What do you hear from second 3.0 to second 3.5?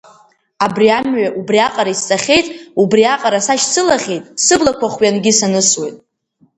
аҟара